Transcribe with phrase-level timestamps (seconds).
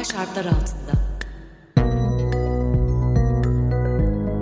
[0.00, 0.92] Anormal şartlar altında.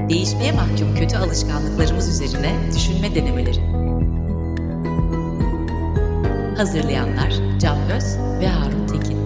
[0.09, 3.61] Değişmeye mahkum kötü alışkanlıklarımız üzerine düşünme denemeleri.
[6.57, 9.19] Hazırlayanlar Can Öz ve Harun Tekin.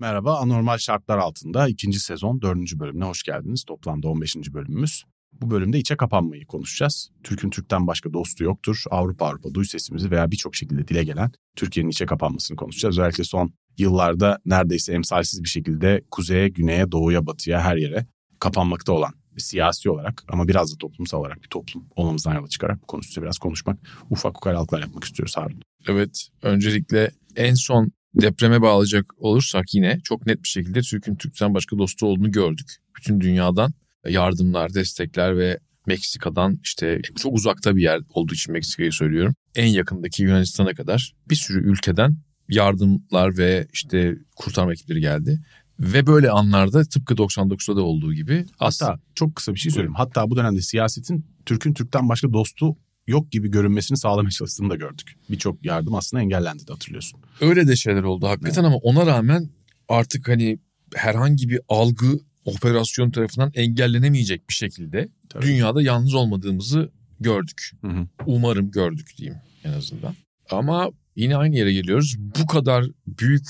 [0.00, 3.64] Merhaba, Anormal Şartlar Altında ikinci sezon dördüncü bölümüne hoş geldiniz.
[3.64, 4.36] Toplamda 15.
[4.36, 5.04] bölümümüz.
[5.40, 7.10] Bu bölümde içe kapanmayı konuşacağız.
[7.22, 8.84] Türk'ün Türk'ten başka dostu yoktur.
[8.90, 12.98] Avrupa Avrupa duy sesimizi veya birçok şekilde dile gelen Türkiye'nin içe kapanmasını konuşacağız.
[12.98, 18.06] Özellikle son yıllarda neredeyse emsalsiz bir şekilde kuzeye, güneye, doğuya, batıya her yere
[18.38, 22.86] kapanmakta olan siyasi olarak ama biraz da toplumsal olarak bir toplum olmamızdan yola çıkarak bu
[22.86, 23.78] konusu biraz konuşmak,
[24.10, 25.62] ufak ukalalıklar yapmak istiyoruz Harun.
[25.88, 31.78] Evet, öncelikle en son depreme bağlayacak olursak yine çok net bir şekilde Türk'ün Türk'ten başka
[31.78, 32.76] dostu olduğunu gördük.
[32.96, 33.72] Bütün dünyadan
[34.08, 39.34] yardımlar, destekler ve Meksika'dan işte çok uzakta bir yer olduğu için Meksika'yı söylüyorum.
[39.54, 42.16] En yakındaki Yunanistan'a kadar bir sürü ülkeden
[42.48, 45.40] yardımlar ve işte kurtarma ekipleri geldi.
[45.80, 49.94] Ve böyle anlarda tıpkı 99'da da olduğu gibi Hatta çok kısa bir şey söyleyeyim.
[49.94, 55.16] Hatta bu dönemde siyasetin Türk'ün Türk'ten başka dostu yok gibi görünmesini sağlamaya çalıştığını da gördük.
[55.30, 57.20] Birçok yardım aslında engellendi de hatırlıyorsun.
[57.40, 59.50] öyle de şeyler oldu hakikaten ama ona rağmen
[59.88, 60.58] artık hani
[60.94, 65.46] herhangi bir algı operasyon tarafından engellenemeyecek bir şekilde Tabii.
[65.46, 67.70] dünyada yalnız olmadığımızı gördük.
[67.80, 68.08] Hı hı.
[68.26, 70.14] Umarım gördük diyeyim en azından.
[70.50, 72.16] Ama yine aynı yere geliyoruz.
[72.18, 73.46] Bu kadar büyük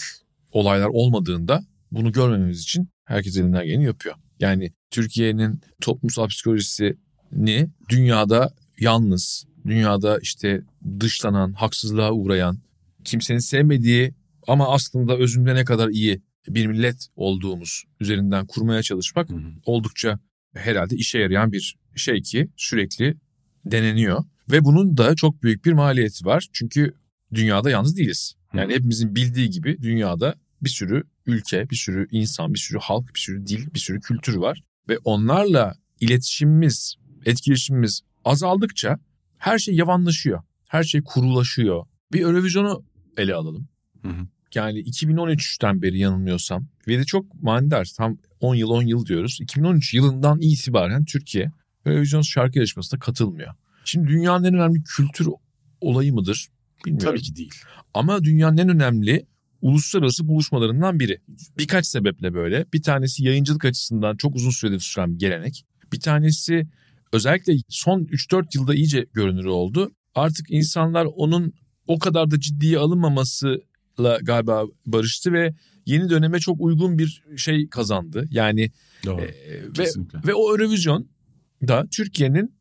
[0.53, 4.15] olaylar olmadığında bunu görmememiz için herkes elinden geleni yapıyor.
[4.41, 10.63] Yani Türkiye'nin toplumsal psikolojisini dünyada yalnız, dünyada işte
[11.01, 12.59] dışlanan, haksızlığa uğrayan,
[13.05, 14.15] kimsenin sevmediği
[14.47, 19.53] ama aslında özünde ne kadar iyi bir millet olduğumuz üzerinden kurmaya çalışmak Hı hı.
[19.65, 20.19] oldukça
[20.55, 23.17] herhalde işe yarayan bir şey ki sürekli
[23.65, 24.25] deneniyor.
[24.51, 26.49] Ve bunun da çok büyük bir maliyeti var.
[26.53, 26.95] Çünkü
[27.35, 28.35] dünyada yalnız değiliz.
[28.55, 28.77] Yani Hı.
[28.77, 33.47] hepimizin bildiği gibi dünyada bir sürü ülke, bir sürü insan, bir sürü halk, bir sürü
[33.47, 34.63] dil, bir sürü kültür var.
[34.89, 38.99] Ve onlarla iletişimimiz, etkileşimimiz azaldıkça
[39.39, 40.43] her şey yavanlaşıyor.
[40.69, 41.87] Her şey kurulaşıyor.
[42.13, 42.85] Bir Eurovision'u
[43.17, 43.69] ele alalım.
[44.03, 44.27] Hı hı.
[44.55, 49.39] Yani 2013'ten beri yanılmıyorsam ve de çok manidar tam 10 yıl 10 yıl diyoruz.
[49.41, 51.53] 2013 yılından itibaren Türkiye
[51.87, 53.55] Eurovision şarkı yarışmasına katılmıyor.
[53.85, 55.29] Şimdi dünyanın en önemli kültür
[55.81, 56.49] olayı mıdır
[56.87, 57.09] bilmiyorum.
[57.09, 57.55] Tabii ki değil.
[57.95, 59.27] Ama dünyanın en önemli
[59.63, 61.21] uluslararası buluşmalarından biri.
[61.59, 62.67] Birkaç sebeple böyle.
[62.73, 65.65] Bir tanesi yayıncılık açısından çok uzun süredir süren bir gelenek.
[65.93, 66.67] Bir tanesi
[67.13, 69.93] özellikle son 3-4 yılda iyice görünür oldu.
[70.15, 71.53] Artık insanlar onun
[71.87, 73.59] o kadar da ciddiye alınmamasıyla
[74.23, 75.55] galiba barıştı ve
[75.87, 78.29] yeni döneme çok uygun bir şey kazandı.
[78.31, 78.71] Yani
[79.05, 79.21] Doğru.
[79.21, 79.29] e,
[79.63, 80.19] ve Kesinlikle.
[80.27, 81.09] ve o Eurovision
[81.69, 82.55] da Türkiye'nin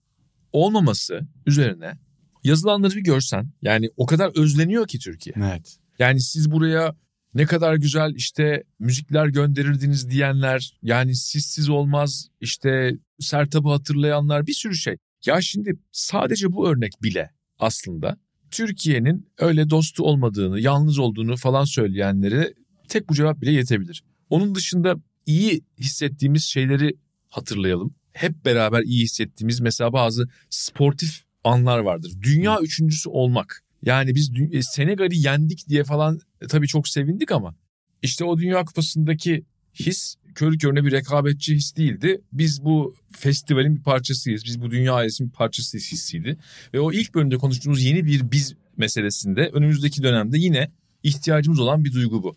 [0.51, 1.97] olmaması üzerine
[2.43, 5.33] yazılanları bir görsen yani o kadar özleniyor ki Türkiye.
[5.37, 5.77] Evet.
[5.99, 6.95] Yani siz buraya
[7.33, 14.75] ne kadar güzel işte müzikler gönderirdiniz diyenler yani sizsiz olmaz işte Sertab'ı hatırlayanlar bir sürü
[14.75, 14.97] şey.
[15.25, 18.17] Ya şimdi sadece bu örnek bile aslında
[18.53, 22.53] Türkiye'nin öyle dostu olmadığını, yalnız olduğunu falan söyleyenlere
[22.87, 24.03] tek bu cevap bile yetebilir.
[24.29, 26.97] Onun dışında iyi hissettiğimiz şeyleri
[27.29, 27.95] hatırlayalım.
[28.13, 32.13] Hep beraber iyi hissettiğimiz mesela bazı sportif anlar vardır.
[32.21, 33.63] Dünya üçüncüsü olmak.
[33.81, 37.55] Yani biz e, Senegal'i yendik diye falan e, tabii çok sevindik ama
[38.01, 42.21] işte o Dünya Kupası'ndaki his körü körüne bir rekabetçi his değildi.
[42.33, 44.45] Biz bu festivalin bir parçasıyız.
[44.45, 46.37] Biz bu dünya ailesinin bir parçasıyız hissiydi.
[46.73, 50.71] Ve o ilk bölümde konuştuğumuz yeni bir biz meselesinde önümüzdeki dönemde yine
[51.03, 52.35] ihtiyacımız olan bir duygu bu.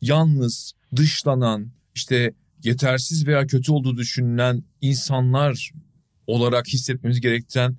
[0.00, 2.34] Yalnız, dışlanan, işte
[2.64, 5.72] yetersiz veya kötü olduğu düşünülen insanlar
[6.26, 7.76] olarak hissetmemiz gerektiren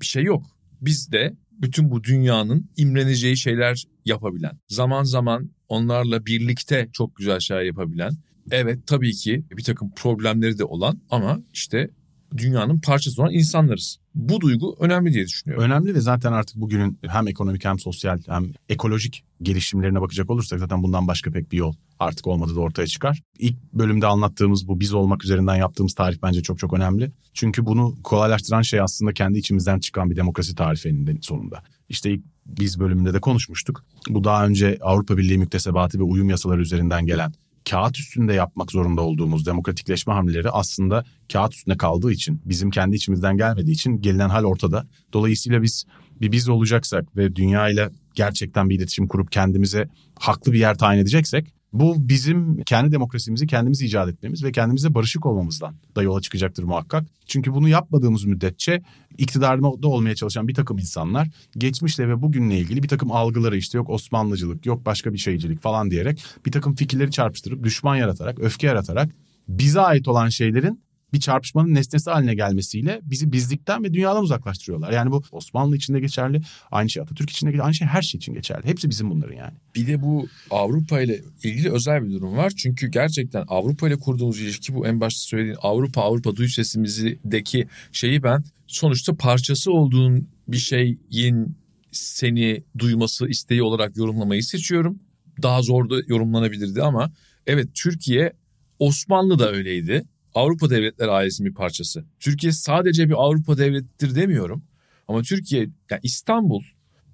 [0.00, 0.46] bir şey yok.
[0.80, 7.62] Biz de bütün bu dünyanın imreneceği şeyler yapabilen, zaman zaman onlarla birlikte çok güzel şeyler
[7.62, 8.12] yapabilen,
[8.50, 11.90] evet tabii ki bir takım problemleri de olan ama işte
[12.36, 13.98] dünyanın parçası olan insanlarız.
[14.14, 15.64] Bu duygu önemli diye düşünüyorum.
[15.64, 20.82] Önemli ve zaten artık bugünün hem ekonomik hem sosyal hem ekolojik gelişimlerine bakacak olursak zaten
[20.82, 23.22] bundan başka pek bir yol artık olmadığı da ortaya çıkar.
[23.38, 27.12] İlk bölümde anlattığımız bu biz olmak üzerinden yaptığımız tarif bence çok çok önemli.
[27.34, 31.62] Çünkü bunu kolaylaştıran şey aslında kendi içimizden çıkan bir demokrasi tarifi sonunda.
[31.88, 33.84] İşte ilk biz bölümünde de konuşmuştuk.
[34.08, 37.32] Bu daha önce Avrupa Birliği müktesebatı ve uyum yasaları üzerinden gelen
[37.70, 43.36] kağıt üstünde yapmak zorunda olduğumuz demokratikleşme hamleleri aslında kağıt üstünde kaldığı için, bizim kendi içimizden
[43.36, 44.86] gelmediği için gelinen hal ortada.
[45.12, 45.84] Dolayısıyla biz
[46.20, 49.88] bir biz olacaksak ve dünya ile gerçekten bir iletişim kurup kendimize
[50.18, 55.26] haklı bir yer tayin edeceksek Bu bizim kendi demokrasimizi kendimiz icat etmemiz ve kendimize barışık
[55.26, 57.04] olmamızdan da yola çıkacaktır muhakkak.
[57.26, 58.82] Çünkü bunu yapmadığımız müddetçe
[59.18, 61.28] iktidarda olmaya çalışan bir takım insanlar
[61.58, 65.90] geçmişle ve bugünle ilgili bir takım algıları işte yok Osmanlıcılık yok başka bir şeycilik falan
[65.90, 69.10] diyerek bir takım fikirleri çarpıştırıp düşman yaratarak öfke yaratarak
[69.48, 70.83] bize ait olan şeylerin
[71.14, 74.92] bir çarpışmanın nesnesi haline gelmesiyle bizi bizlikten ve dünyadan uzaklaştırıyorlar.
[74.92, 76.40] Yani bu Osmanlı için de geçerli,
[76.70, 78.66] aynı şey Atatürk için de geçerli, aynı şey her şey için geçerli.
[78.66, 79.54] Hepsi bizim bunların yani.
[79.74, 82.52] Bir de bu Avrupa ile ilgili özel bir durum var.
[82.56, 88.22] Çünkü gerçekten Avrupa ile kurduğumuz ilişki bu en başta söylediğin Avrupa Avrupa duy sesimizdeki şeyi
[88.22, 91.56] ben sonuçta parçası olduğun bir şeyin
[91.92, 94.98] seni duyması isteği olarak yorumlamayı seçiyorum.
[95.42, 97.12] Daha zor da yorumlanabilirdi ama
[97.46, 98.32] evet Türkiye
[98.78, 100.04] Osmanlı da öyleydi.
[100.34, 102.04] Avrupa Devletler ailesinin bir parçası.
[102.20, 104.64] Türkiye sadece bir Avrupa devletidir demiyorum.
[105.08, 105.60] Ama Türkiye,
[105.90, 106.62] yani İstanbul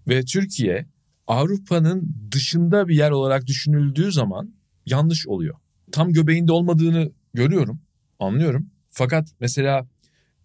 [0.08, 0.87] ve Türkiye
[1.26, 4.55] Avrupa'nın dışında bir yer olarak düşünüldüğü zaman
[4.87, 5.55] yanlış oluyor.
[5.93, 7.81] Tam göbeğinde olmadığını görüyorum,
[8.19, 8.70] anlıyorum.
[8.88, 9.88] Fakat mesela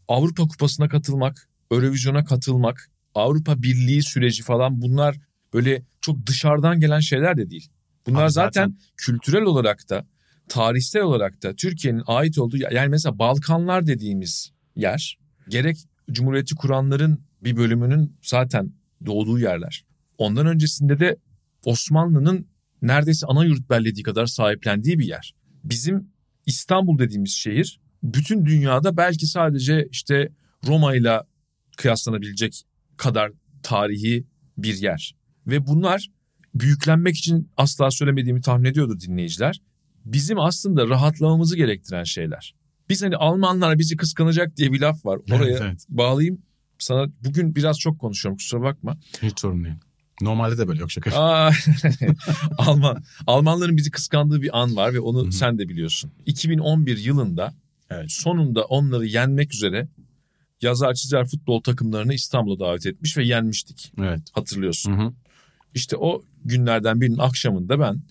[0.08, 5.20] Avrupa Kupası'na katılmak, Eurovision'a katılmak, Avrupa Birliği süreci falan bunlar
[5.54, 7.70] böyle çok dışarıdan gelen şeyler de değil.
[8.08, 10.06] Bunlar Abi zaten, zaten- kültürel olarak da
[10.50, 15.18] tarihsel olarak da Türkiye'nin ait olduğu yani mesela Balkanlar dediğimiz yer
[15.50, 15.78] gerek
[16.12, 18.74] Cumhuriyeti kuranların bir bölümünün zaten
[19.06, 19.86] doğduğu yerler.
[20.18, 21.18] Ondan öncesinde de
[21.66, 22.48] Osmanlı'nın
[22.82, 25.36] neredeyse ana yurt bellediği kadar sahiplendiği bir yer.
[25.64, 26.10] Bizim
[26.46, 30.30] İstanbul dediğimiz şehir bütün dünyada belki sadece işte
[30.68, 31.20] Roma ile
[31.78, 32.64] kıyaslanabilecek
[32.98, 33.32] kadar
[33.64, 34.28] tarihi
[34.58, 35.16] bir yer.
[35.48, 36.10] Ve bunlar
[36.56, 39.62] büyüklenmek için asla söylemediğimi tahmin ediyordur dinleyiciler.
[40.06, 42.56] Bizim aslında rahatlamamızı gerektiren şeyler.
[42.90, 45.20] Biz hani Almanlar bizi kıskanacak diye bir laf var.
[45.32, 45.86] Oraya Evet, evet.
[45.90, 46.42] bağlayayım.
[46.80, 48.98] Sana bugün biraz çok konuşuyorum kusura bakma.
[49.22, 49.76] Hiç sorun değil.
[50.22, 51.12] Normalde de böyle yok şaka.
[51.20, 51.52] Aa,
[52.58, 55.32] Alman Almanların bizi kıskandığı bir an var ve onu Hı hı.
[55.32, 56.12] sen de biliyorsun.
[56.26, 57.54] 2011 yılında
[57.90, 58.12] Evet.
[58.12, 59.88] sonunda onları yenmek üzere
[60.62, 63.92] yazar çizer futbol takımlarını İstanbul'a davet etmiş ve yenmiştik.
[64.00, 64.22] Evet.
[64.34, 64.98] Hatırlıyorsun.
[64.98, 65.14] Hı hı.
[65.74, 68.02] İşte o günlerden birinin akşamında ben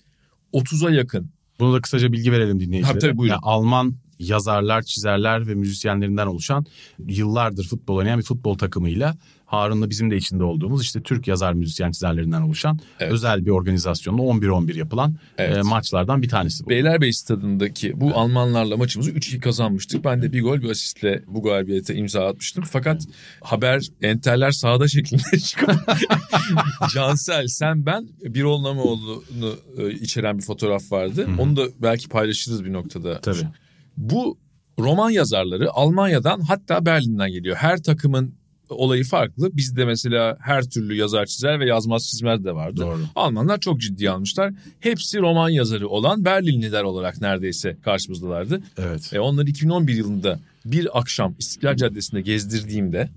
[0.53, 2.93] 30'a yakın Bunu da kısaca bilgi verelim dinleyicilere.
[2.93, 3.35] Tabii, tabii, buyurun.
[3.35, 3.95] Yani Alman
[4.31, 6.67] yazarlar, çizerler ve müzisyenlerinden oluşan
[7.07, 9.17] yıllardır futbol oynayan bir futbol takımıyla
[9.47, 13.13] Harun'la bizim de içinde olduğumuz işte Türk yazar müzisyen çizerlerinden oluşan Evet.
[13.13, 15.57] özel bir organizasyonla 11-11 yapılan Evet.
[15.57, 16.69] e, maçlardan bir tanesi bu.
[16.69, 20.05] Beylerbeyi stadındaki bu Almanlarla maçımızı 3-2 kazanmıştık.
[20.05, 22.65] Ben de bir gol bir asistle bu galibiyete imza atmıştım.
[22.71, 23.03] Fakat
[23.41, 25.71] haber enterler sahada şeklinde çıkıp
[26.95, 31.27] Cansel sen ben bir Namoğlu'nu e, içeren bir fotoğraf vardı.
[31.27, 31.43] Hı hı.
[31.43, 33.21] Onu da belki paylaşırız bir noktada.
[33.21, 33.49] Tabii.
[33.97, 34.39] Bu
[34.79, 37.57] roman yazarları Almanya'dan hatta Berlin'den geliyor.
[37.57, 38.35] Her takımın
[38.69, 39.57] olayı farklı.
[39.57, 42.81] Bizde mesela her türlü yazar çizer ve yazmaz çizmez de vardı.
[42.81, 43.01] Doğru.
[43.15, 44.53] Almanlar çok ciddi almışlar.
[44.81, 48.61] Hepsi roman yazarı olan Berlinliler olarak neredeyse karşımızdalardı.
[48.79, 49.11] Evet.
[49.13, 53.11] E onları 2011 yılında bir akşam İstiklal Caddesi'nde gezdirdiğimde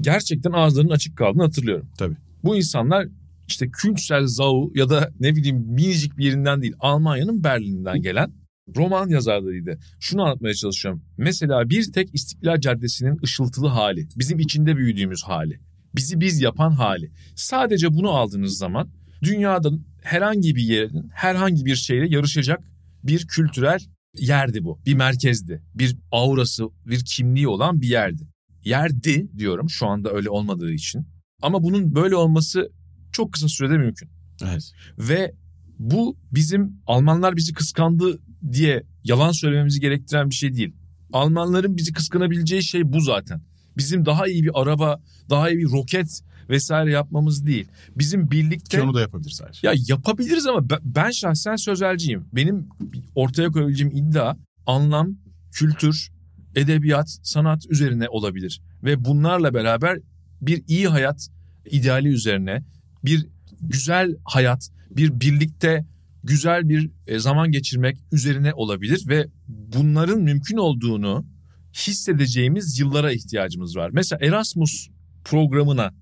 [0.00, 1.86] gerçekten ağızlarının açık kaldığını hatırlıyorum.
[1.98, 2.16] Tabii.
[2.44, 3.06] Bu insanlar
[3.48, 8.32] işte Küntsel Zau ya da ne bileyim minicik bir yerinden değil Almanya'nın Berlin'inden gelen
[8.76, 9.78] roman yazarlarıydı.
[10.00, 11.02] Şunu anlatmaya çalışıyorum.
[11.18, 15.60] Mesela bir tek İstiklal Caddesi'nin ışıltılı hali, bizim içinde büyüdüğümüz hali,
[15.96, 17.10] bizi biz yapan hali.
[17.34, 18.88] Sadece bunu aldığınız zaman
[19.22, 22.60] dünyanın herhangi bir yerin herhangi bir şeyle yarışacak
[23.04, 23.80] bir kültürel
[24.14, 24.80] yerdi bu.
[24.86, 25.62] Bir merkezdi.
[25.74, 28.28] Bir aurası, bir kimliği olan bir yerdi.
[28.64, 31.06] Yerdi diyorum şu anda öyle olmadığı için.
[31.42, 32.70] Ama bunun böyle olması
[33.12, 34.08] çok kısa sürede mümkün.
[34.44, 34.72] Evet.
[34.98, 35.34] Ve
[35.78, 38.18] bu bizim Almanlar bizi kıskandı
[38.52, 40.72] diye yalan söylememizi gerektiren bir şey değil.
[41.12, 43.42] Almanların bizi kıskanabileceği şey bu zaten.
[43.76, 45.00] Bizim daha iyi bir araba,
[45.30, 47.68] daha iyi bir roket vesaire yapmamız değil.
[47.96, 49.66] Bizim birlikte Ki onu da yapabilir sadece.
[49.66, 52.24] ya yapabiliriz ama ben, ben şahsen sözelciyim.
[52.32, 52.68] Benim
[53.14, 54.36] ortaya koyabileceğim iddia
[54.66, 55.16] anlam,
[55.52, 56.10] kültür,
[56.54, 58.60] edebiyat, sanat üzerine olabilir.
[58.84, 59.98] Ve bunlarla beraber
[60.42, 61.28] bir iyi hayat
[61.70, 62.62] ideali üzerine,
[63.04, 63.26] bir
[63.60, 65.84] güzel hayat, bir birlikte
[66.26, 71.26] güzel bir e, zaman geçirmek üzerine olabilir ve bunların mümkün olduğunu
[71.74, 73.90] hissedeceğimiz yıllara ihtiyacımız var.
[73.92, 74.88] Mesela Erasmus
[75.24, 75.94] programına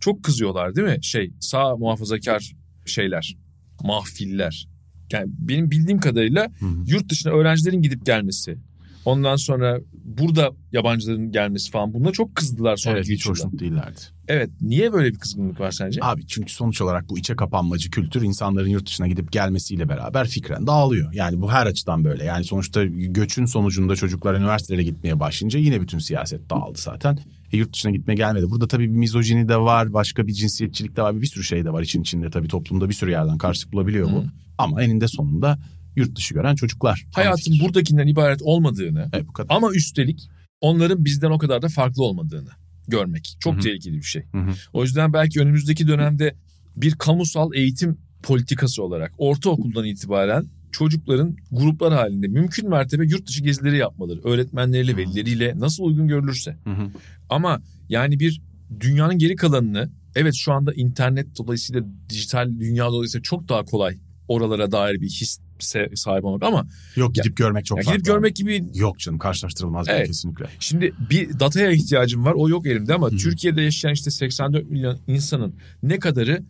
[0.00, 0.98] çok kızıyorlar değil mi?
[1.02, 2.52] Şey sağ muhafazakar
[2.86, 3.36] şeyler,
[3.82, 4.68] mahfiller.
[5.12, 6.84] Yani benim bildiğim kadarıyla Hı hı.
[6.86, 8.58] yurt dışına öğrencilerin gidip gelmesi,
[9.04, 14.00] ondan sonra burada yabancıların gelmesi falan buna çok kızdılar sonraki Evet hiç hoşnut değillerdi.
[14.28, 16.00] Evet niye böyle bir kızgınlık var sence?
[16.02, 20.66] Abi çünkü sonuç olarak bu içe kapanmacı kültür insanların yurt dışına gidip gelmesiyle beraber fikren
[20.66, 21.12] dağılıyor.
[21.12, 22.24] Yani bu her açıdan böyle.
[22.24, 27.18] Yani sonuçta göçün sonucunda çocuklar üniversitelere gitmeye başlayınca yine bütün siyaset dağıldı zaten.
[27.52, 28.50] E, yurt dışına gitmeye gelmedi.
[28.50, 31.72] Burada tabii bir mizojini de var, başka bir cinsiyetçilik de var, bir sürü şey de
[31.72, 34.22] var için içinde tabii toplumda bir sürü yerden karşılık bulabiliyor bu.
[34.22, 34.26] Hı.
[34.58, 35.58] Ama eninde sonunda
[35.96, 37.06] yurt dışı gören çocuklar.
[37.14, 39.56] Hayatın buradakinden ibaret olmadığını evet, bu kadar.
[39.56, 40.28] ama üstelik
[40.60, 42.50] onların bizden o kadar da farklı olmadığını
[42.88, 43.62] görmek çok Hı hı.
[43.62, 44.22] tehlikeli bir şey.
[44.32, 44.50] Hı hı.
[44.72, 46.34] O yüzden belki önümüzdeki dönemde
[46.76, 53.76] bir kamusal eğitim politikası olarak ortaokuldan itibaren çocukların gruplar halinde mümkün mertebe yurt dışı gezileri
[53.76, 54.20] yapmaları.
[54.24, 56.56] Öğretmenleriyle, velileriyle nasıl uygun görülürse.
[56.64, 56.90] Hı hı.
[57.28, 58.40] Ama yani bir
[58.80, 64.72] dünyanın geri kalanını evet şu anda internet dolayısıyla dijital dünya dolayısıyla çok daha kolay oralara
[64.72, 65.42] dair bir hisse
[65.94, 66.66] sahip olmak ama
[66.96, 67.98] Yok gidip görmek çok ya farklı.
[67.98, 70.06] gidip görmek gibi Yok canım karşılaştırılmaz Evet.
[70.06, 70.44] kesinlikle.
[70.60, 72.32] Şimdi bir dataya ihtiyacım var.
[72.36, 73.16] O yok elimde ama Hı.
[73.16, 76.44] Türkiye'de yaşayan işte 84 milyon insanın ne kadarı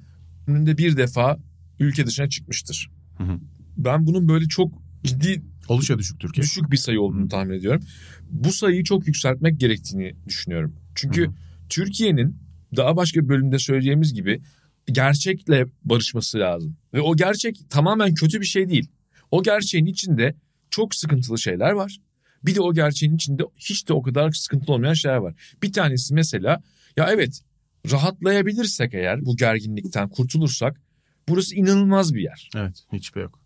[0.48, 1.38] ömründe bir defa
[1.78, 2.90] ülke dışına çıkmıştır.
[3.18, 3.38] Hı hı.
[3.76, 4.72] Ben bunun böyle çok
[5.04, 6.42] ciddi Oluşa düşük Türkiye.
[6.42, 7.82] düşük bir sayı olduğunu tahmin ediyorum.
[8.30, 10.76] Bu sayıyı çok yükseltmek gerektiğini düşünüyorum.
[10.94, 11.34] Çünkü Hı hı.
[11.68, 12.36] Türkiye'nin
[12.76, 14.40] daha başka bir bölümde söyleyeceğimiz gibi
[14.86, 16.76] gerçekle barışması lazım.
[16.94, 18.88] Ve o gerçek tamamen kötü bir şey değil.
[19.32, 20.34] O gerçeğin içinde
[20.70, 21.98] çok sıkıntılı şeyler var.
[22.44, 25.34] Bir de o gerçeğin içinde hiç de o kadar sıkıntılı olmayan şeyler var.
[25.62, 26.62] Bir tanesi mesela
[26.96, 27.40] ya evet
[27.90, 30.80] rahatlayabilirsek eğer bu gerginlikten kurtulursak
[31.28, 32.50] burası inanılmaz bir yer.
[32.56, 33.42] Evet hiçbir yok.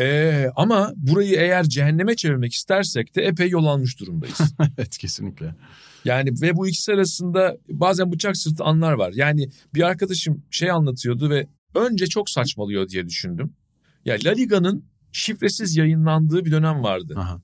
[0.00, 4.40] Ee, ama burayı eğer cehenneme çevirmek istersek de epey yol almış durumdayız.
[4.78, 5.54] evet kesinlikle.
[6.04, 9.12] Yani ve bu ikisi arasında bazen bıçak sırtı anlar var.
[9.14, 13.54] Yani bir arkadaşım şey anlatıyordu ve önce çok saçmalıyor diye düşündüm.
[14.06, 17.14] Ya La Liga'nın şifresiz yayınlandığı bir dönem vardı.
[17.16, 17.40] Aha.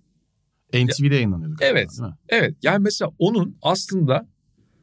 [0.75, 1.57] NTV'de yayınlanıyordu.
[1.57, 1.90] galiba, Evet.
[1.90, 2.14] değil mi?
[2.28, 4.28] Evet yani mesela onun aslında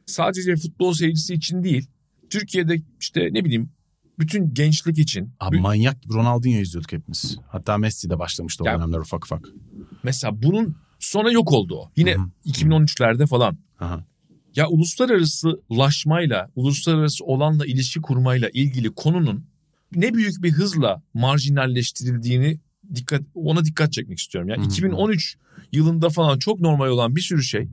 [0.06, 1.86] sadece futbol seyircisi için değil
[2.30, 3.70] Türkiye'de işte ne bileyim
[4.18, 7.38] bütün gençlik için Abi Ü- manyak gibi Ronaldinho izliyorduk hepimiz.
[7.48, 9.48] Hatta Messi de başlamıştı o Ya- dönemler ufak ufak.
[10.02, 11.90] mesela bunun sonra yok oldu o.
[11.96, 12.26] Yine Hı hı.
[12.46, 13.58] 2013'lerde falan.
[13.80, 14.04] Aha.
[14.56, 19.44] Ya uluslararası laşmayla, uluslararası olanla ilişki kurmayla ilgili konunun
[19.94, 22.58] ne büyük bir hızla marjinalleştirildiğini
[22.94, 24.48] dikkat ona dikkat çekmek istiyorum.
[24.48, 24.64] Ya Hı hı.
[24.64, 25.36] 2013
[25.72, 27.68] yılında falan çok normal olan bir sürü şey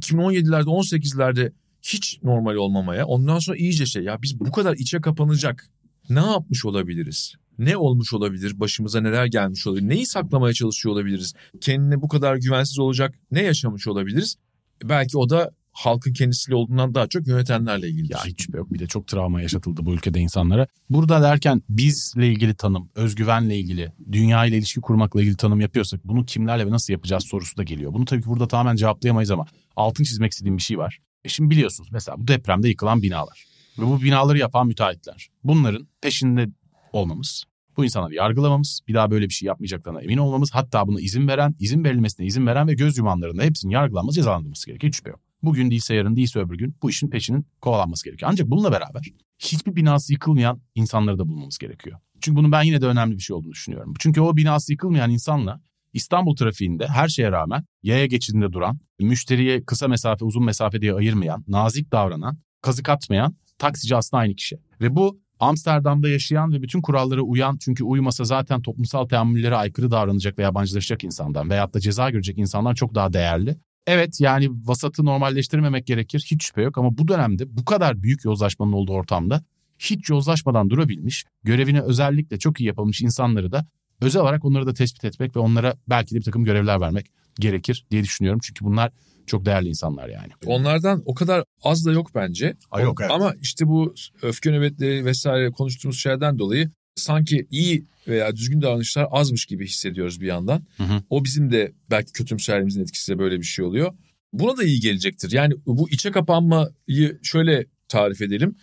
[0.00, 5.70] 2017'lerde 18'lerde hiç normal olmamaya ondan sonra iyice şey ya biz bu kadar içe kapanacak
[6.10, 7.34] ne yapmış olabiliriz?
[7.58, 8.60] Ne olmuş olabilir?
[8.60, 9.88] Başımıza neler gelmiş olabilir?
[9.88, 11.34] Neyi saklamaya çalışıyor olabiliriz?
[11.60, 14.36] Kendine bu kadar güvensiz olacak ne yaşamış olabiliriz?
[14.84, 18.12] Belki o da halkın kendisiyle olduğundan daha çok yönetenlerle ilgili.
[18.12, 18.72] Ya hiç yok.
[18.72, 20.66] Bir de çok travma yaşatıldı bu ülkede insanlara.
[20.90, 26.24] Burada derken bizle ilgili tanım, özgüvenle ilgili, dünya ile ilişki kurmakla ilgili tanım yapıyorsak bunu
[26.24, 27.92] kimlerle ve nasıl yapacağız sorusu da geliyor.
[27.94, 30.98] Bunu tabii ki burada tamamen cevaplayamayız ama altın çizmek istediğim bir şey var.
[31.24, 33.44] E şimdi biliyorsunuz mesela bu depremde yıkılan binalar
[33.78, 35.28] ve bu binaları yapan müteahhitler.
[35.44, 36.48] Bunların peşinde
[36.92, 37.44] olmamız,
[37.76, 41.54] bu insanları yargılamamız, bir daha böyle bir şey yapmayacaklarına emin olmamız, hatta buna izin veren,
[41.58, 44.92] izin verilmesine izin veren ve göz yumanların da hepsinin yargılanması, cezalandırılması gerekiyor.
[44.92, 45.27] Hiç şüphe yok.
[45.42, 48.30] Bugün değilse yarın değilse öbür gün bu işin peşinin kovalanması gerekiyor.
[48.32, 49.02] Ancak bununla beraber
[49.38, 51.98] hiçbir binası yıkılmayan insanları da bulmamız gerekiyor.
[52.20, 53.94] Çünkü bunun ben yine de önemli bir şey olduğunu düşünüyorum.
[53.98, 55.60] Çünkü o binası yıkılmayan insanla
[55.92, 61.44] İstanbul trafiğinde her şeye rağmen yaya geçidinde duran, müşteriye kısa mesafe uzun mesafe diye ayırmayan,
[61.48, 64.58] nazik davranan, kazık atmayan taksici aslında aynı kişi.
[64.80, 70.38] Ve bu Amsterdam'da yaşayan ve bütün kurallara uyan çünkü uymasa zaten toplumsal teamüllere aykırı davranacak
[70.38, 73.56] ve yabancılaşacak insandan veyahut da ceza görecek insandan çok daha değerli.
[73.88, 78.72] Evet yani vasatı normalleştirmemek gerekir hiç şüphe yok ama bu dönemde bu kadar büyük yozlaşmanın
[78.72, 79.44] olduğu ortamda
[79.78, 83.66] hiç yozlaşmadan durabilmiş, görevini özellikle çok iyi yapılmış insanları da
[84.00, 87.06] özel olarak onları da tespit etmek ve onlara belki de bir takım görevler vermek
[87.40, 88.40] gerekir diye düşünüyorum.
[88.42, 88.92] Çünkü bunlar
[89.26, 90.32] çok değerli insanlar yani.
[90.46, 92.56] Onlardan o kadar az da yok bence.
[92.70, 93.10] Ay yok, evet.
[93.10, 99.46] Ama işte bu öfke nöbetleri vesaire konuştuğumuz şeylerden dolayı sanki iyi veya düzgün davranışlar azmış
[99.46, 100.66] gibi hissediyoruz bir yandan.
[100.76, 101.02] Hı hı.
[101.10, 103.94] O bizim de belki kötümserliğimizin etkisiyle böyle bir şey oluyor.
[104.32, 105.32] Buna da iyi gelecektir.
[105.32, 108.56] Yani bu içe kapanmayı şöyle tarif edelim.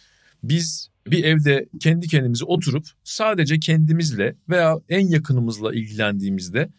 [0.44, 6.70] Biz bir evde kendi kendimize oturup sadece kendimizle veya en yakınımızla ilgilendiğimizde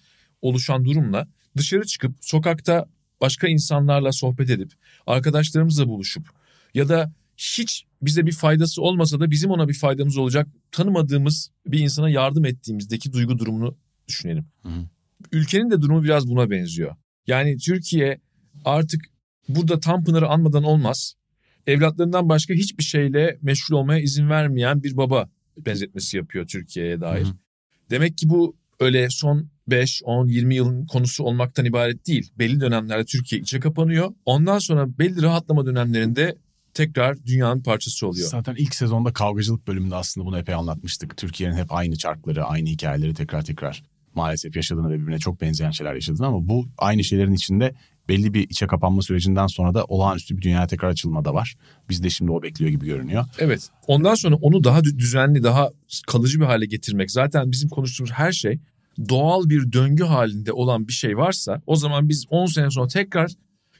[0.42, 2.86] oluşan durumla dışarı çıkıp sokakta
[3.20, 4.72] başka insanlarla sohbet edip
[5.06, 6.28] arkadaşlarımızla buluşup
[6.74, 11.78] ya da hiç bize bir faydası olmasa da bizim ona bir faydamız olacak tanımadığımız bir
[11.78, 13.76] insana yardım ettiğimizdeki duygu durumunu
[14.08, 14.46] düşünelim.
[14.62, 14.68] Hı.
[15.32, 16.96] Ülkenin de durumu biraz buna benziyor.
[17.26, 18.20] Yani Türkiye
[18.64, 19.00] artık
[19.48, 21.14] burada Tanpınar'ı anmadan olmaz.
[21.66, 27.24] Evlatlarından başka hiçbir şeyle meşgul olmaya izin vermeyen bir baba benzetmesi yapıyor Türkiye'ye dair.
[27.24, 27.32] Hı.
[27.90, 32.30] Demek ki bu öyle son 5, 10, 20 yılın konusu olmaktan ibaret değil.
[32.38, 34.14] Belli dönemlerde Türkiye içe kapanıyor.
[34.24, 36.36] Ondan sonra belli rahatlama dönemlerinde
[36.76, 38.28] tekrar dünyanın parçası oluyor.
[38.28, 41.16] Zaten ilk sezonda kavgacılık bölümünde aslında bunu epey anlatmıştık.
[41.16, 43.82] Türkiye'nin hep aynı çarkları, aynı hikayeleri tekrar tekrar
[44.14, 47.74] maalesef yaşadığını ve birbirine çok benzeyen şeyler yaşadığını ama bu aynı şeylerin içinde
[48.08, 51.54] belli bir içe kapanma sürecinden sonra da olağanüstü bir dünyaya tekrar açılma da var.
[51.88, 53.24] Biz de şimdi o bekliyor gibi görünüyor.
[53.38, 53.68] Evet.
[53.86, 55.70] Ondan sonra onu daha dü- düzenli, daha
[56.06, 57.10] kalıcı bir hale getirmek.
[57.10, 58.58] Zaten bizim konuştuğumuz her şey
[59.08, 63.30] doğal bir döngü halinde olan bir şey varsa o zaman biz 10 sene sonra tekrar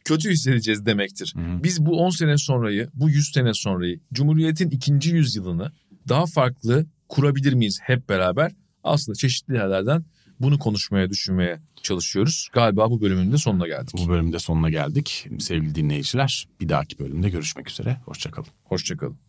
[0.06, 1.34] kötü hissedeceğiz demektir.
[1.36, 1.62] Hı.
[1.62, 5.72] Biz bu 10 sene sonrayı, bu 100 sene sonrayı, Cumhuriyet'in ikinci yüzyılını
[6.08, 8.52] daha farklı kurabilir miyiz hep beraber?
[8.84, 10.04] Aslında çeşitli yerlerden
[10.40, 12.48] bunu konuşmaya, düşünmeye çalışıyoruz.
[12.52, 13.94] Galiba bu bölümün de sonuna geldik.
[13.98, 15.28] Bu bölümde sonuna geldik.
[15.38, 18.00] Sevgili dinleyiciler bir dahaki bölümde görüşmek üzere.
[18.04, 18.48] Hoşçakalın.
[18.64, 19.25] Hoşçakalın.